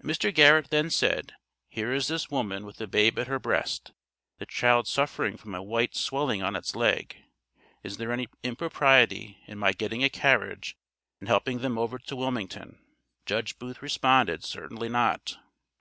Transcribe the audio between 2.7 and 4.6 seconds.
a babe at her breast, the